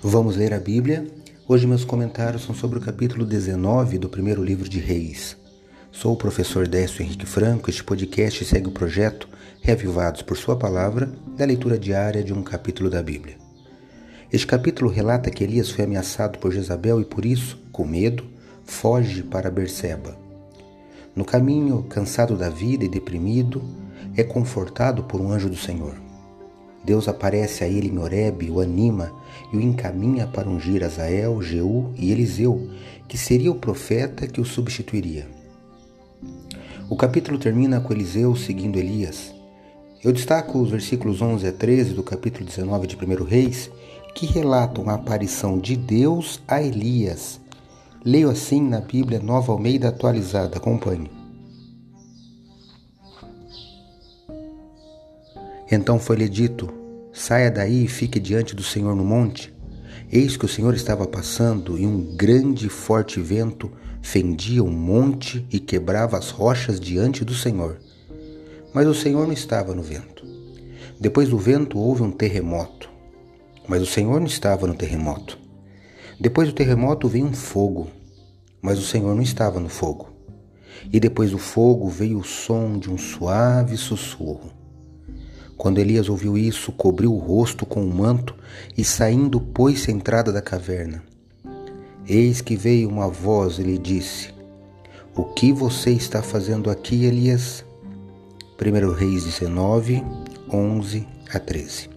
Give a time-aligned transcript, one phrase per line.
[0.00, 1.08] Vamos ler a Bíblia.
[1.48, 5.36] Hoje meus comentários são sobre o capítulo 19 do primeiro livro de Reis.
[5.90, 7.68] Sou o professor Décio Henrique Franco.
[7.68, 9.28] Este podcast segue o projeto
[9.60, 13.38] Reavivados por Sua Palavra, da leitura diária de um capítulo da Bíblia.
[14.32, 18.24] Este capítulo relata que Elias foi ameaçado por Jezabel e por isso, com medo,
[18.64, 20.16] foge para Berseba.
[21.12, 23.60] No caminho, cansado da vida e deprimido,
[24.16, 26.07] é confortado por um anjo do Senhor.
[26.88, 29.12] Deus aparece a ele em Horebe, o anima
[29.52, 32.66] e o encaminha para ungir Azael, Jeú e Eliseu,
[33.06, 35.28] que seria o profeta que o substituiria.
[36.88, 39.34] O capítulo termina com Eliseu seguindo Elias.
[40.02, 43.70] Eu destaco os versículos 11 a 13 do capítulo 19 de 1 Reis,
[44.14, 47.38] que relatam a aparição de Deus a Elias.
[48.02, 50.56] Leio assim na Bíblia Nova Almeida atualizada.
[50.56, 51.10] Acompanhe.
[55.70, 56.77] Então foi-lhe dito:
[57.28, 59.54] Saia daí e fique diante do Senhor no monte.
[60.10, 65.46] Eis que o Senhor estava passando e um grande e forte vento fendia o monte
[65.52, 67.76] e quebrava as rochas diante do Senhor.
[68.72, 70.24] Mas o Senhor não estava no vento.
[70.98, 72.88] Depois do vento houve um terremoto.
[73.68, 75.38] Mas o Senhor não estava no terremoto.
[76.18, 77.88] Depois do terremoto veio um fogo.
[78.62, 80.08] Mas o Senhor não estava no fogo.
[80.90, 84.56] E depois do fogo veio o som de um suave sussurro.
[85.58, 88.32] Quando Elias ouviu isso, cobriu o rosto com um manto
[88.76, 91.02] e, saindo, pôs-se à entrada da caverna.
[92.06, 94.32] Eis que veio uma voz e lhe disse:
[95.16, 97.64] O que você está fazendo aqui, Elias?
[98.56, 100.04] 1 Reis 19,
[100.48, 101.90] 11 a 13.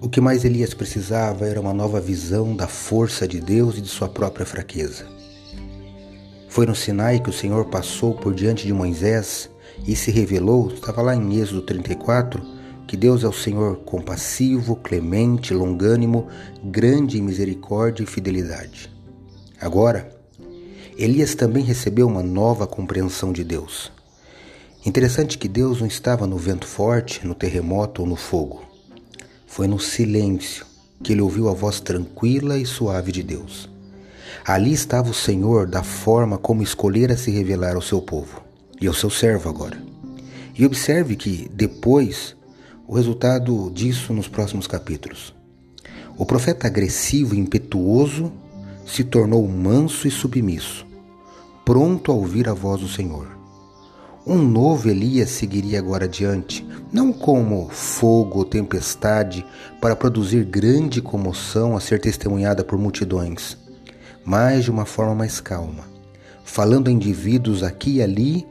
[0.00, 3.88] O que mais Elias precisava era uma nova visão da força de Deus e de
[3.88, 5.04] sua própria fraqueza.
[6.48, 9.50] Foi no Sinai que o Senhor passou por diante de Moisés
[9.86, 12.42] e se revelou, estava lá em Êxodo 34,
[12.86, 16.28] que Deus é o Senhor compassivo, clemente, longânimo,
[16.62, 18.90] grande em misericórdia e fidelidade.
[19.60, 20.10] Agora,
[20.96, 23.92] Elias também recebeu uma nova compreensão de Deus.
[24.86, 28.62] Interessante que Deus não estava no vento forte, no terremoto ou no fogo.
[29.46, 30.66] Foi no silêncio
[31.02, 33.68] que ele ouviu a voz tranquila e suave de Deus.
[34.46, 38.44] Ali estava o Senhor da forma como escolhera se revelar ao seu povo
[38.84, 39.82] e ao seu servo agora.
[40.56, 42.36] E observe que depois
[42.86, 45.34] o resultado disso nos próximos capítulos.
[46.16, 48.30] O profeta agressivo e impetuoso
[48.86, 50.86] se tornou manso e submisso,
[51.64, 53.26] pronto a ouvir a voz do Senhor.
[54.26, 59.44] Um novo Elias seguiria agora adiante, não como fogo ou tempestade
[59.80, 63.56] para produzir grande comoção a ser testemunhada por multidões,
[64.24, 65.84] mas de uma forma mais calma,
[66.44, 68.46] falando a indivíduos aqui e ali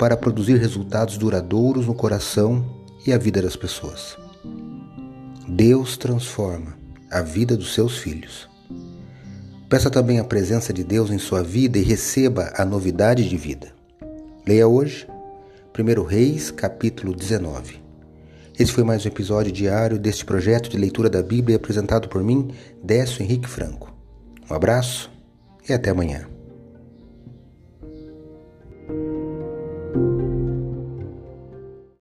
[0.00, 2.64] para produzir resultados duradouros no coração
[3.06, 4.16] e a vida das pessoas.
[5.46, 6.74] Deus transforma
[7.10, 8.48] a vida dos seus filhos.
[9.68, 13.74] Peça também a presença de Deus em sua vida e receba a novidade de vida.
[14.48, 15.06] Leia hoje
[15.78, 17.78] 1 Reis, capítulo 19.
[18.58, 22.48] Esse foi mais um episódio diário deste projeto de leitura da Bíblia apresentado por mim,
[22.82, 23.94] Décio Henrique Franco.
[24.50, 25.10] Um abraço
[25.68, 26.39] e até amanhã.